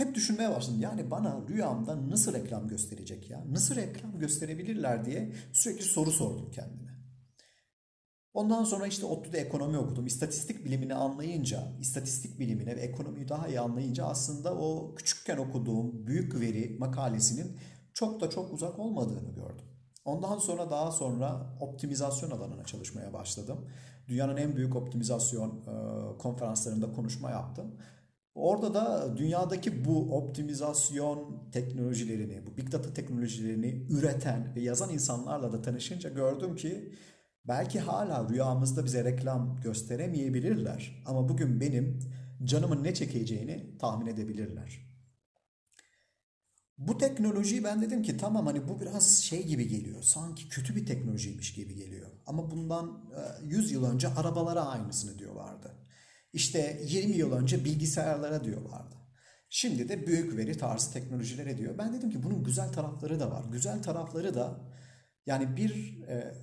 [0.01, 0.81] hep düşünmeye başladım.
[0.81, 3.45] Yani bana rüyamda nasıl reklam gösterecek ya?
[3.51, 6.91] Nasıl reklam gösterebilirler diye sürekli soru sordum kendime.
[8.35, 10.07] Ondan sonra işte ODTÜ'de ekonomi okudum.
[10.07, 16.41] İstatistik bilimini anlayınca, istatistik bilimini ve ekonomiyi daha iyi anlayınca aslında o küçükken okuduğum büyük
[16.41, 17.57] veri makalesinin
[17.95, 19.65] çok da çok uzak olmadığını gördüm.
[20.05, 23.69] Ondan sonra daha sonra optimizasyon alanına çalışmaya başladım.
[24.09, 27.75] Dünyanın en büyük optimizasyon e, konferanslarında konuşma yaptım.
[28.35, 35.63] Orada da dünyadaki bu optimizasyon teknolojilerini, bu big data teknolojilerini üreten ve yazan insanlarla da
[35.63, 36.95] tanışınca gördüm ki
[37.45, 41.99] belki hala rüyamızda bize reklam gösteremeyebilirler ama bugün benim
[42.45, 44.91] canımın ne çekeceğini tahmin edebilirler.
[46.79, 50.03] Bu teknolojiyi ben dedim ki tamam hani bu biraz şey gibi geliyor.
[50.03, 52.11] Sanki kötü bir teknolojiymiş gibi geliyor.
[52.27, 53.05] Ama bundan
[53.43, 55.75] 100 yıl önce arabalara aynısını diyorlardı.
[56.33, 58.95] İşte 20 yıl önce bilgisayarlara diyorlardı.
[59.49, 61.79] Şimdi de büyük veri tarzı teknolojilere diyor.
[61.79, 63.45] Ben dedim ki bunun güzel tarafları da var.
[63.53, 64.61] Güzel tarafları da
[65.27, 66.35] yani bir e,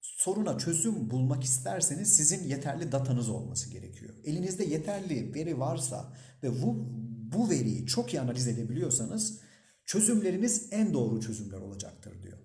[0.00, 4.14] soruna çözüm bulmak isterseniz sizin yeterli datanız olması gerekiyor.
[4.24, 6.88] Elinizde yeterli veri varsa ve bu,
[7.32, 9.40] bu veriyi çok iyi analiz edebiliyorsanız
[9.84, 12.38] çözümleriniz en doğru çözümler olacaktır diyor.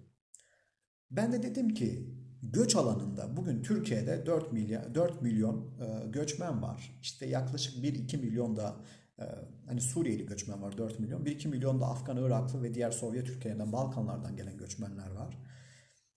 [1.12, 2.14] Ben de dedim ki
[2.52, 6.98] göç alanında bugün Türkiye'de 4 milyon 4 milyon e, göçmen var.
[7.02, 8.76] İşte yaklaşık 1-2 milyon da
[9.20, 9.24] e,
[9.68, 11.26] hani Suriyeli göçmen var 4 milyon.
[11.26, 15.38] 1-2 milyon da Afgan, Iraklı ve diğer Sovyet ülkelerinden, Balkanlardan gelen göçmenler var.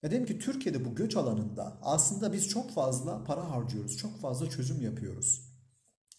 [0.03, 4.83] Dedim ki Türkiye'de bu göç alanında aslında biz çok fazla para harcıyoruz, çok fazla çözüm
[4.83, 5.57] yapıyoruz.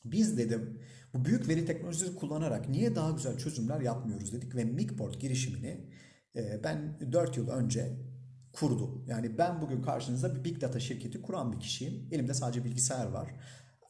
[0.06, 0.82] Biz dedim
[1.14, 5.90] bu büyük veri teknolojisi kullanarak niye daha güzel çözümler yapmıyoruz dedik ve Migport girişimini
[6.36, 7.98] e, ben 4 yıl önce
[8.60, 9.06] kurdum.
[9.08, 12.10] Yani ben bugün karşınızda bir Big Data şirketi kuran bir kişiyim.
[12.12, 13.36] Elimde sadece bilgisayar var.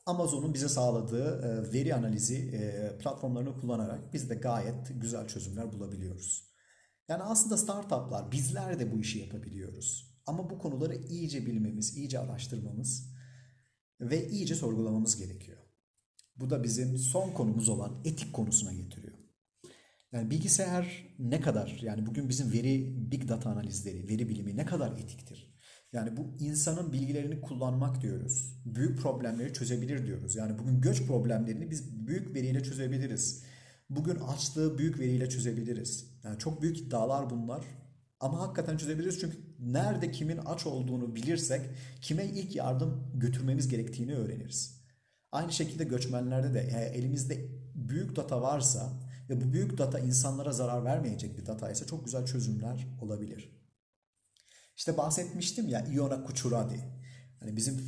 [0.06, 6.48] Amazon'un bize sağladığı e, veri analizi e, platformlarını kullanarak biz de gayet güzel çözümler bulabiliyoruz.
[7.10, 10.18] Yani aslında startuplar bizler de bu işi yapabiliyoruz.
[10.26, 13.14] Ama bu konuları iyice bilmemiz, iyice araştırmamız
[14.02, 15.58] ve iyice sorgulamamız gerekiyor.
[16.36, 19.17] Bu da bizim son konumuz olan etik konusuna getiriyor.
[20.12, 24.92] Yani bilgisayar ne kadar yani bugün bizim veri big data analizleri, veri bilimi ne kadar
[24.92, 25.58] etiktir?
[25.94, 28.62] Yani bu insanın bilgilerini kullanmak diyoruz.
[28.66, 30.36] Büyük problemleri çözebilir diyoruz.
[30.36, 33.44] Yani bugün göç problemlerini biz büyük veriyle çözebiliriz.
[33.90, 36.20] Bugün açlığı büyük veriyle çözebiliriz.
[36.24, 37.66] Yani çok büyük iddialar bunlar.
[38.20, 41.62] Ama hakikaten çözebiliriz çünkü nerede kimin aç olduğunu bilirsek
[42.02, 44.82] kime ilk yardım götürmemiz gerektiğini öğreniriz.
[45.32, 51.38] Aynı şekilde göçmenlerde de elimizde büyük data varsa ve bu büyük data insanlara zarar vermeyecek
[51.38, 53.58] bir data ise çok güzel çözümler olabilir.
[54.76, 56.80] İşte bahsetmiştim ya Iona Kuchuradi.
[57.40, 57.82] Hani bizim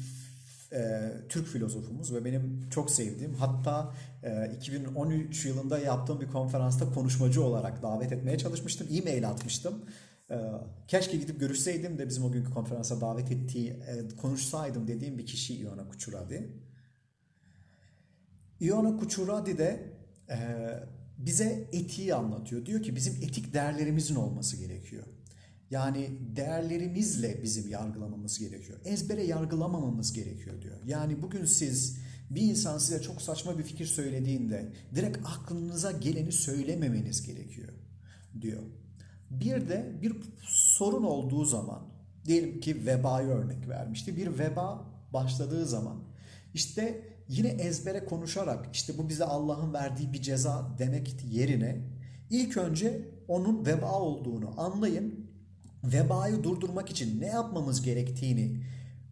[0.74, 7.44] e, Türk filozofumuz ve benim çok sevdiğim hatta e, 2013 yılında yaptığım bir konferansta konuşmacı
[7.44, 8.88] olarak davet etmeye çalışmıştım.
[8.92, 9.86] E-mail atmıştım.
[10.32, 10.38] E,
[10.88, 15.62] keşke gidip görüşseydim de bizim o günkü konferansa davet ettiği, e, konuşsaydım dediğim bir kişi
[15.62, 16.50] Iona Kuchuradi.
[18.60, 19.94] Iona Kuchuradi de
[20.30, 20.38] e,
[21.20, 22.66] bize etiği anlatıyor.
[22.66, 25.04] Diyor ki bizim etik değerlerimizin olması gerekiyor.
[25.72, 28.80] Yani değerlerimizle bizim yargılamamız gerekiyor.
[28.86, 30.78] Ezbere yargılamamamız gerekiyor diyor.
[30.86, 31.98] Yani bugün siz
[32.30, 37.74] bir insan size çok saçma bir fikir söylediğinde direkt aklınıza geleni söylememeniz gerekiyor
[38.42, 38.64] diyor.
[39.30, 40.16] Bir de bir
[40.48, 41.82] sorun olduğu zaman
[42.26, 44.18] diyelim ki vebayı örnek vermişti.
[44.18, 46.04] Bir veba başladığı zaman
[46.54, 51.82] işte yine ezbere konuşarak işte bu bize Allah'ın verdiği bir ceza demek yerine
[52.30, 55.30] ilk önce onun veba olduğunu anlayın.
[55.84, 58.64] Vebayı durdurmak için ne yapmamız gerektiğini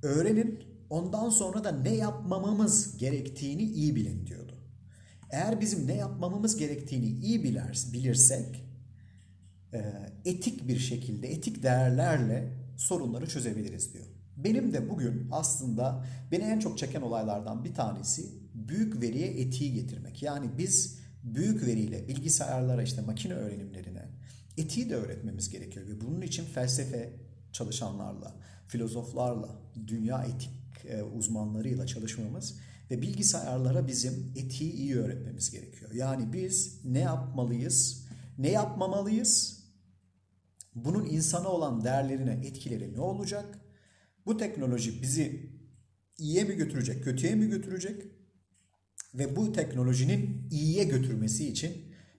[0.03, 0.59] öğrenin.
[0.89, 4.53] Ondan sonra da ne yapmamamız gerektiğini iyi bilin diyordu.
[5.29, 8.63] Eğer bizim ne yapmamamız gerektiğini iyi biler, bilirsek
[9.73, 9.93] e,
[10.25, 14.05] etik bir şekilde, etik değerlerle sorunları çözebiliriz diyor.
[14.37, 20.23] Benim de bugün aslında beni en çok çeken olaylardan bir tanesi büyük veriye etiği getirmek.
[20.23, 24.05] Yani biz büyük veriyle bilgisayarlara işte makine öğrenimlerine
[24.57, 25.87] etiği de öğretmemiz gerekiyor.
[25.87, 27.13] Ve bunun için felsefe
[27.51, 28.35] çalışanlarla,
[28.67, 29.49] filozoflarla,
[29.87, 30.51] dünya etik
[30.85, 32.59] e, uzmanlarıyla çalışmamız
[32.91, 35.91] ve bilgisayarlara bizim etiği iyi öğretmemiz gerekiyor.
[35.93, 38.07] Yani biz ne yapmalıyız,
[38.37, 39.63] ne yapmamalıyız,
[40.75, 43.59] bunun insana olan değerlerine etkileri ne olacak
[44.27, 45.51] bu teknoloji bizi
[46.17, 48.03] iyiye mi götürecek, kötüye mi götürecek?
[49.13, 51.71] Ve bu teknolojinin iyiye götürmesi için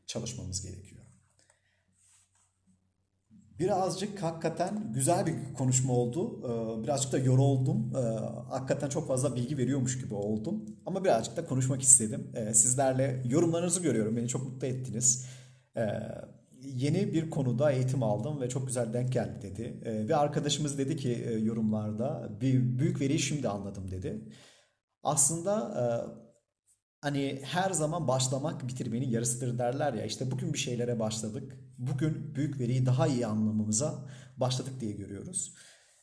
[0.06, 1.02] çalışmamız gerekiyor.
[3.58, 6.40] Birazcık hakikaten güzel bir konuşma oldu.
[6.44, 7.92] Ee, birazcık da yoruldum.
[7.96, 7.98] Ee,
[8.50, 10.64] hakikaten çok fazla bilgi veriyormuş gibi oldum.
[10.86, 12.32] Ama birazcık da konuşmak istedim.
[12.34, 14.16] Ee, sizlerle yorumlarınızı görüyorum.
[14.16, 15.26] Beni çok mutlu ettiniz
[16.74, 19.80] yeni bir konuda eğitim aldım ve çok güzel denk geldi dedi.
[19.86, 24.28] Ee, bir arkadaşımız dedi ki e, yorumlarda büyük veriyi şimdi anladım dedi.
[25.02, 25.84] Aslında e,
[27.00, 30.04] hani her zaman başlamak bitirmenin yarısıdır derler ya.
[30.04, 31.56] İşte bugün bir şeylere başladık.
[31.78, 34.06] Bugün büyük veriyi daha iyi anlamamıza
[34.36, 35.54] başladık diye görüyoruz.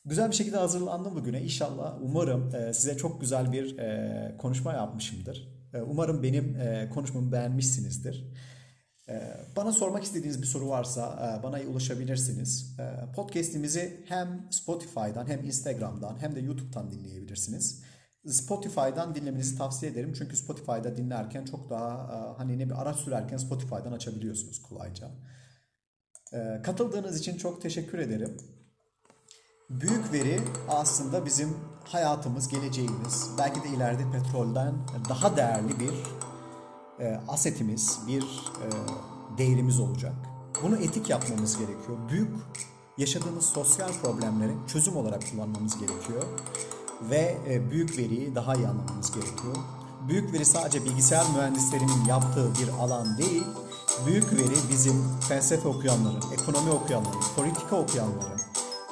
[0.05, 1.41] Güzel bir şekilde hazırlandım bugüne.
[1.41, 5.49] İnşallah umarım e, size çok güzel bir e, konuşma yapmışımdır.
[5.73, 8.25] E, umarım benim e, konuşmamı beğenmişsinizdir.
[9.09, 12.75] E, bana sormak istediğiniz bir soru varsa e, bana ulaşabilirsiniz.
[12.79, 17.83] E, podcast'imizi hem Spotify'dan hem Instagram'dan hem de YouTube'dan dinleyebilirsiniz.
[18.27, 20.13] Spotify'dan dinlemenizi tavsiye ederim.
[20.17, 25.11] Çünkü Spotify'da dinlerken çok daha e, hani ne bir araç sürerken Spotify'dan açabiliyorsunuz kolayca.
[26.33, 28.37] E, katıldığınız için çok teşekkür ederim.
[29.69, 30.39] Büyük veri
[30.69, 34.73] aslında bizim hayatımız, geleceğimiz, belki de ileride petrolden
[35.09, 35.91] daha değerli bir
[36.99, 38.67] e, asetimiz, bir e,
[39.37, 40.13] değerimiz olacak.
[40.63, 41.97] Bunu etik yapmamız gerekiyor.
[42.09, 42.29] Büyük
[42.97, 46.23] yaşadığımız sosyal problemleri çözüm olarak kullanmamız gerekiyor.
[47.09, 49.55] Ve e, büyük veriyi daha iyi anlamamız gerekiyor.
[50.07, 53.43] Büyük veri sadece bilgisayar mühendislerinin yaptığı bir alan değil.
[54.05, 58.41] Büyük veri bizim felsefe okuyanların, ekonomi okuyanların, politika okuyanların,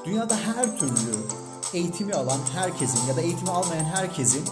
[0.06, 1.16] dünyada her türlü
[1.74, 4.44] eğitimi alan herkesin ya da eğitimi almayan herkesin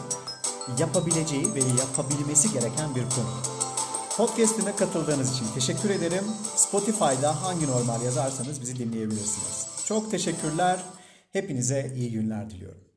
[0.80, 3.62] yapabileceği ve yapabilmesi gereken bir konu.
[4.18, 6.24] Podcast'ime katıldığınız için teşekkür ederim.
[6.55, 9.68] Spotify'da hangi normal yazarsanız bizi dinleyebilirsiniz.
[9.86, 10.80] Çok teşekkürler.
[11.34, 12.91] Hepinize iyi günler diliyorum.